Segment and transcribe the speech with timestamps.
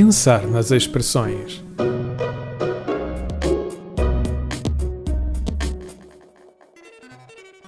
[0.00, 1.60] Pensar nas expressões.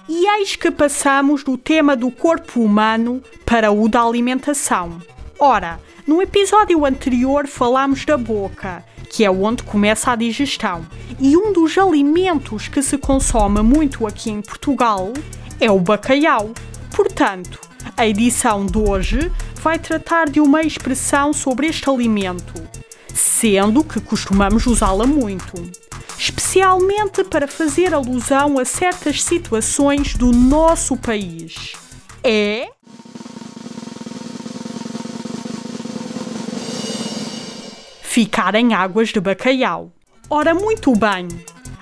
[0.07, 5.01] E eis que passamos do tema do corpo humano para o da alimentação.
[5.37, 5.77] Ora,
[6.07, 10.85] no episódio anterior falámos da boca, que é onde começa a digestão,
[11.19, 15.11] e um dos alimentos que se consome muito aqui em Portugal
[15.59, 16.51] é o bacalhau.
[16.95, 17.59] Portanto,
[17.97, 19.29] a edição de hoje
[19.61, 22.53] vai tratar de uma expressão sobre este alimento,
[23.13, 25.53] sendo que costumamos usá-la muito,
[26.17, 31.73] especialmente para fazer alusão a certas situações do nosso país.
[32.23, 32.69] É.
[38.01, 39.91] Ficar em águas de bacalhau.
[40.27, 41.27] Ora, muito bem!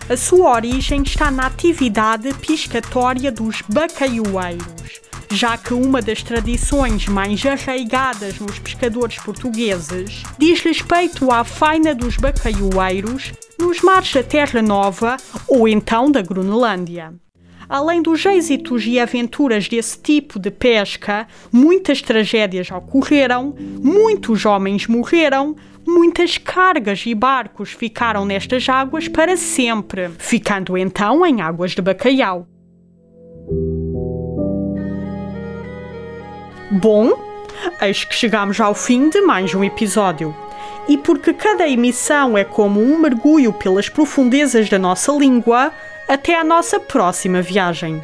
[0.09, 5.01] A sua origem está na atividade piscatória dos bacalhoeiros,
[5.31, 12.17] já que uma das tradições mais arraigadas nos pescadores portugueses diz respeito à faina dos
[12.17, 17.13] bacalhoeiros nos mares da Terra Nova ou então da Groenlândia.
[17.67, 25.55] Além dos êxitos e aventuras desse tipo de pesca, muitas tragédias ocorreram, muitos homens morreram,
[25.85, 32.47] muitas cargas e barcos ficaram nestas águas para sempre, ficando então em águas de bacalhau.
[36.71, 37.13] Bom,
[37.81, 40.35] eis que chegamos ao fim de mais um episódio.
[40.87, 45.71] E porque cada emissão é como um mergulho pelas profundezas da nossa língua,
[46.07, 47.99] até a nossa próxima viagem.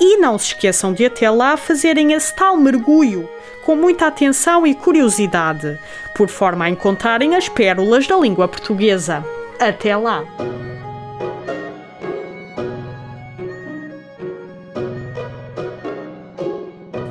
[0.00, 3.28] E não se esqueçam de até lá fazerem esse tal mergulho
[3.66, 5.78] com muita atenção e curiosidade,
[6.14, 9.22] por forma a encontrarem as pérolas da língua portuguesa.
[9.58, 10.24] Até lá!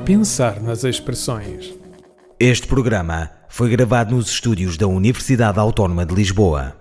[0.10, 1.72] Pensar nas expressões.
[2.40, 6.76] Este programa foi gravado nos estúdios da Universidade Autónoma de Lisboa.